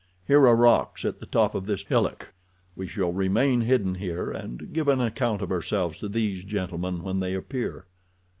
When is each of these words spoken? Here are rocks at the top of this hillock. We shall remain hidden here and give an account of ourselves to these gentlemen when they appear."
Here 0.25 0.47
are 0.47 0.55
rocks 0.55 1.05
at 1.05 1.19
the 1.19 1.27
top 1.27 1.53
of 1.53 1.67
this 1.67 1.83
hillock. 1.83 2.33
We 2.75 2.87
shall 2.87 3.13
remain 3.13 3.61
hidden 3.61 3.93
here 3.93 4.31
and 4.31 4.73
give 4.73 4.87
an 4.87 4.99
account 4.99 5.43
of 5.43 5.51
ourselves 5.51 5.95
to 5.99 6.09
these 6.09 6.43
gentlemen 6.43 7.03
when 7.03 7.19
they 7.19 7.35
appear." 7.35 7.85